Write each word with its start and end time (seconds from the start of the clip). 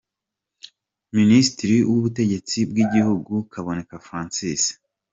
Minisitiri 1.17 1.75
w’Ubutegetsi 1.89 2.57
bw’Igihugu: 2.69 3.31
Kaboneka 3.51 3.95
Francis 4.07 4.63